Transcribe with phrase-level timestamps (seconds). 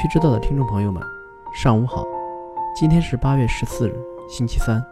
[0.00, 1.02] 须知道的听众朋友们，
[1.52, 2.06] 上午好！
[2.74, 3.94] 今天是八月十四日，
[4.30, 4.82] 星期三。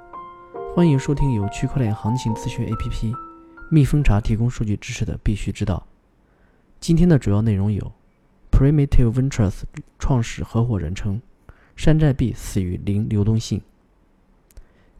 [0.74, 3.14] 欢迎收听由区块链行情资讯 APP
[3.70, 5.86] 蜜蜂茶提供数据支持的《必须知道》。
[6.78, 7.90] 今天的主要内容有
[8.50, 9.62] ：Primitive Ventures
[9.98, 11.22] 创始合伙人称，
[11.74, 13.60] 山寨币死于零流动性；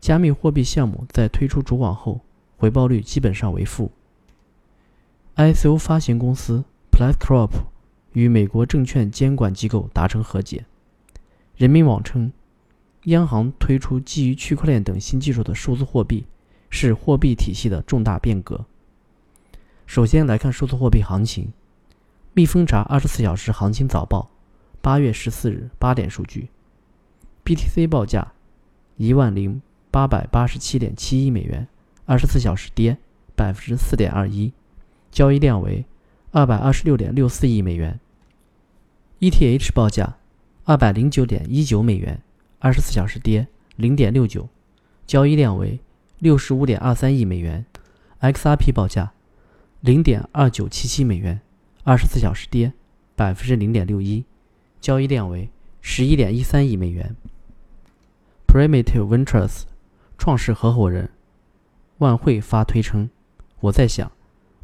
[0.00, 2.22] 加密货币项目在推出主网后，
[2.56, 3.90] 回报率基本上为负
[5.36, 7.50] ；ICO 发行公司 BlackRock。
[8.12, 10.64] 与美国证券监管机构达成和解。
[11.56, 12.32] 人民网称，
[13.05, 16.27] 央行推出基于区块链等新技术的数字货币，
[16.70, 18.65] 是货币体系的重大变革。
[19.87, 21.52] 首先来看数字货币行情。
[22.34, 24.30] 蜜蜂查二十四小时行情早报，
[24.80, 26.48] 八月十四日八点数据
[27.45, 28.32] ：BTC 报价
[28.96, 31.66] 一万零八百八十七点七一美元，
[32.04, 32.96] 二十四小时跌
[33.34, 34.52] 百分之四点二一，
[35.10, 35.84] 交易量为
[36.30, 37.98] 二百二十六点六四亿美元。
[39.20, 40.16] ETH 报价
[40.62, 42.23] 二百零九点一九美元，
[42.60, 44.48] 二十四小时跌零点六九，
[45.09, 45.80] 交易量为
[46.20, 47.66] 六十五点二三亿美元。
[48.20, 49.12] XRP 报价
[49.80, 51.40] 零点二九七七美元，
[51.82, 52.73] 二十四小时跌
[53.16, 54.24] 百分之零点六一，
[54.80, 55.50] 交易量为
[55.80, 57.16] 十一点一三亿美元。
[58.46, 59.62] Primitive Ventures
[60.16, 61.10] 创始合伙人
[61.98, 63.10] 万汇发推称
[63.62, 64.12] ：“我在想，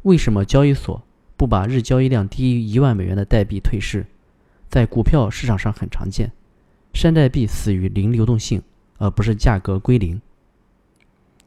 [0.03, 1.03] 为什么交易所
[1.35, 4.05] 不把日交易量低于一万美元的代币退市？”
[4.75, 6.33] 在股票市场上很常见，
[6.93, 8.61] 山寨币死于零流动性，
[8.97, 10.21] 而不是价格归零。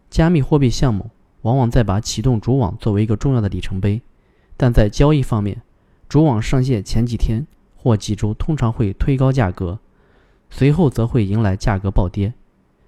[0.09, 1.11] 加密货币项目
[1.43, 4.01] 往往在把启动主网作为一个重要的里程碑，
[4.57, 5.61] 但在交易方面，
[6.09, 9.79] 主网上线前几天或几周通常会推高价格，
[10.49, 12.33] 随后则会迎来价格暴跌。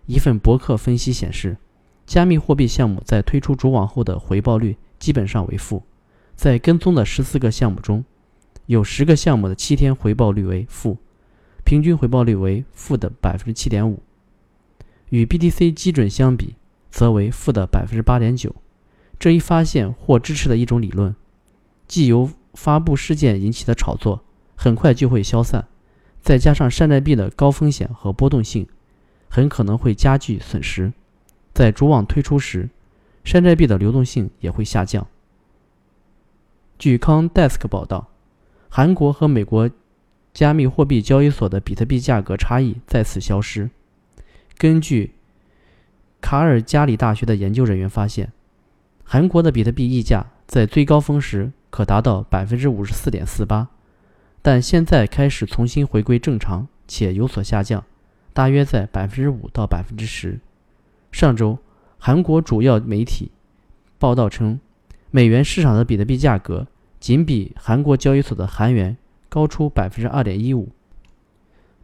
[0.06, 1.58] 一份博客分析显示，
[2.06, 5.82] 加密货币项目在推出主网后的回报率基本上为负，
[6.34, 8.02] 在跟踪的十四个项目中。
[8.70, 10.96] 有十个项目的七天回报率为负，
[11.64, 14.00] 平均回报率为负的百分之七点五，
[15.08, 16.54] 与 BTC 基准相比，
[16.88, 18.54] 则为负的百分之八点九。
[19.18, 21.16] 这一发现或支持的一种理论，
[21.88, 24.22] 即由发布事件引起的炒作
[24.54, 25.66] 很快就会消散，
[26.20, 28.68] 再加上山寨币的高风险和波动性，
[29.28, 30.92] 很可能会加剧损失。
[31.52, 32.70] 在主网推出时，
[33.24, 35.08] 山寨币的流动性也会下降。
[36.78, 38.09] 据 CoinDesk 报道。
[38.72, 39.68] 韩国和美国
[40.32, 43.68] 加密货币交易所的比特币价格差异再次消失。
[44.56, 45.14] 根据
[46.20, 48.32] 卡尔加里大学的研究人员发现，
[49.02, 53.68] 韩国的比特币溢价在最高峰时可达到百分之五十四点四八，
[54.40, 57.84] 但现在开始重新回归正常且有所下降，
[58.32, 60.38] 大约在百分之五到百分之十。
[61.10, 61.58] 上周，
[61.98, 63.32] 韩国主要媒体
[63.98, 64.60] 报道称，
[65.10, 66.68] 美元市场的比特币价格。
[67.00, 68.96] 仅比韩国交易所的韩元
[69.28, 70.68] 高出百分之二点一五。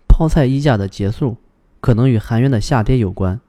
[0.07, 1.39] 泡菜溢价的结束
[1.81, 3.41] 可能与韩元的下跌有关。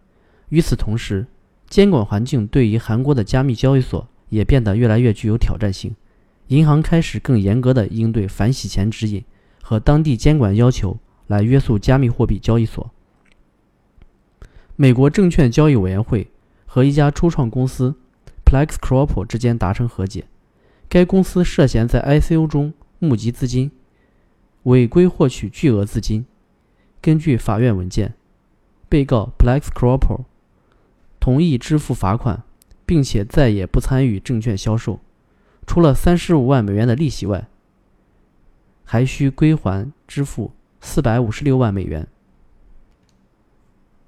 [0.50, 1.28] 与此同时，
[1.70, 5.94] 监管环境对于韩国的加密交易所也变得越来越具有挑战性。
[6.48, 9.22] 银行开始更严格的应对反洗钱指引
[9.62, 10.98] 和当地监管要求
[11.28, 12.90] 来约束加密货币交易所。
[14.78, 16.30] 美国证券交易委员会
[16.66, 17.96] 和一家初创公司
[18.46, 20.24] Plex Crop 之间达成和解。
[20.90, 23.72] 该公司涉嫌在 ICO 中募集资金，
[24.64, 26.26] 违规获取巨额资金。
[27.02, 28.14] 根据法院文件，
[28.88, 30.22] 被告 Plex Crop
[31.20, 32.44] 同意支付罚款，
[32.86, 35.02] 并且再也不参与证券销售。
[35.66, 37.48] 除了三十五万美元的利息外，
[38.86, 42.08] 还需归还支付四百五十六万美元。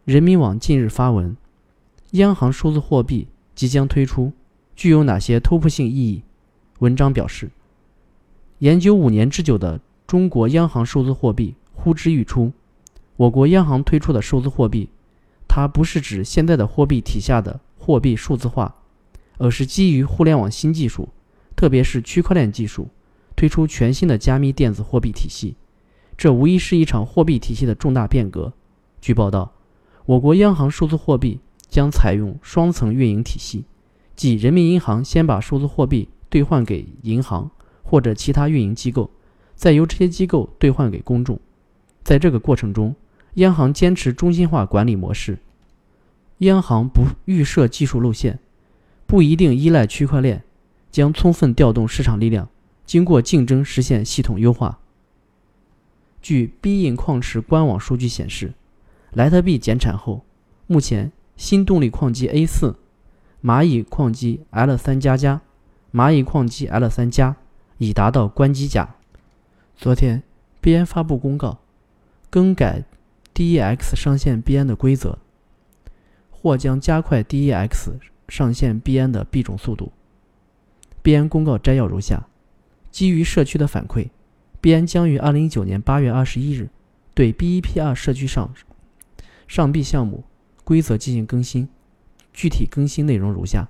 [0.06, 1.35] 人民网近日发文：
[2.12, 4.31] 央行数字货币即将推出，
[4.78, 6.23] 具有哪些突破性意义？
[6.79, 7.51] 文章表示，
[8.59, 12.53] 研究五年之久的中国央行数字货币呼之欲出。
[13.17, 14.88] 我国央行推出的数字货币，
[15.45, 18.73] 它不是指现在的货币体下的货币数字化，
[19.38, 21.09] 而是基于互联网新技术，
[21.53, 22.88] 特别是区块链技术，
[23.35, 25.57] 推出全新的加密电子货币体系。
[26.18, 28.53] 这无疑是一场货币体系的重大变革。
[29.01, 29.51] 据报道，
[30.06, 33.65] 我国央行数字货币将采用双层运营体系，
[34.15, 36.07] 即人民银行先把数字货币。
[36.29, 37.49] 兑换给银行
[37.83, 39.09] 或者其他运营机构，
[39.55, 41.39] 再由这些机构兑换给公众。
[42.03, 42.95] 在这个过程中，
[43.35, 45.39] 央行坚持中心化管理模式。
[46.39, 48.39] 央行不预设技术路线，
[49.05, 50.43] 不一定依赖区块链，
[50.89, 52.47] 将充分调动市场力量，
[52.85, 54.79] 经过竞争实现系统优化。
[56.21, 58.53] 据 b i n 矿池官网数据显示，
[59.11, 60.23] 莱特币减产后，
[60.67, 62.77] 目前新动力矿机 A 四、
[63.43, 65.41] 蚂蚁矿机 L 三加加。
[65.91, 67.36] 蚂蚁矿机 L 三加
[67.77, 68.95] 已达到关机价。
[69.75, 70.24] 昨天
[70.62, 71.59] 币安发布公告，
[72.30, 72.83] 更改
[73.33, 75.18] DEX 上线币安的规则，
[76.30, 77.94] 或将加快 DEX
[78.27, 79.91] 上线币安的币种速度。
[81.01, 82.27] 币安公告摘要如下：
[82.91, 84.09] 基于社区的反馈，
[84.59, 86.69] 币安将于二零一九年八月二十一日
[87.13, 88.53] 对 BEP2 社区上
[89.47, 90.24] 上币项目
[90.63, 91.69] 规则进行更新。
[92.31, 93.69] 具体更新内容如下：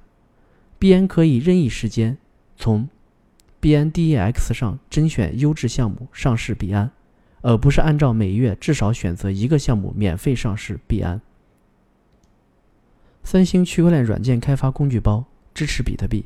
[0.79, 2.17] 币安可以任意时间
[2.55, 2.87] 从
[3.59, 6.89] 币安 DEX 上甄选优质项目上市币安，
[7.41, 11.19] 而不是按照每月至少选择一个项目免费上市币安。
[13.23, 16.23] 三星区块链软件开发工具包支持比特币。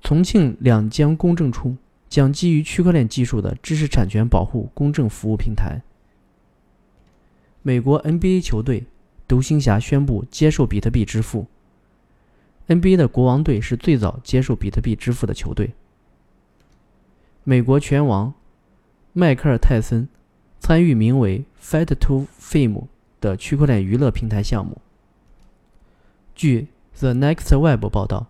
[0.00, 1.76] 重庆两江公证处
[2.08, 5.80] 将基于区块链技术的知识产权保护公证服务平台。
[7.62, 8.86] 美国 NBA 球队
[9.28, 11.46] 独行侠宣布接受比特币支付。
[12.68, 15.74] NBA 的国王队是最早接受比特币支付的球队。
[17.44, 18.32] 美国拳王
[19.12, 20.08] 迈克尔·泰森
[20.60, 22.86] 参与名为 “Fight to Fame”
[23.20, 24.80] 的区块链娱乐平台项目。
[26.34, 26.68] 据
[26.98, 28.28] The Next Web 报道。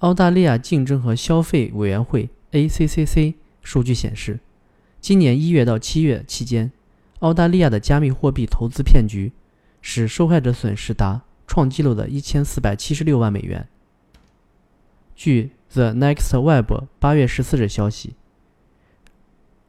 [0.00, 4.40] 澳大利亚竞争和消费委员会 （ACCC） 数据显示，
[5.00, 6.70] 今年一月到七月期间，
[7.20, 9.32] 澳大利亚的加密货币投资骗局
[9.80, 13.68] 使受害者损失达创纪录的一千四百七十六万美元。
[15.14, 18.14] 据 The Next Web 八月十四日消息，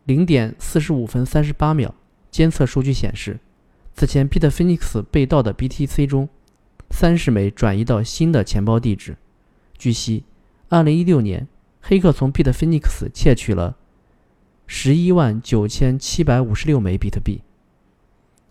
[0.05, 1.95] 零点四十五分三十八秒
[2.29, 3.39] 监测数据显示，
[3.93, 6.27] 此前 Bitfinex 被盗的 BTC 中，
[6.91, 9.17] 三十枚转移到新的钱包地址。
[9.77, 10.23] 据悉
[10.69, 11.47] ，2016年，
[11.81, 13.77] 黑客从 Bitfinex 窃取了
[14.67, 17.41] 11万9756枚比特币。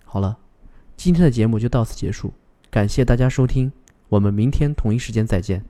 [0.05, 0.39] 好了，
[0.97, 2.33] 今天的节目就到此结束，
[2.71, 3.73] 感谢大家收听，
[4.09, 5.65] 我们明天同一时间再见。